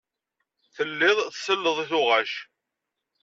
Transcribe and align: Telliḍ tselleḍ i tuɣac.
Telliḍ 0.75 1.17
tselleḍ 1.33 1.77
i 1.83 1.85
tuɣac. 1.91 2.33